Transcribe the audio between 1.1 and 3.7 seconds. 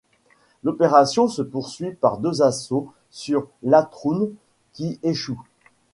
se poursuit par deux assauts sur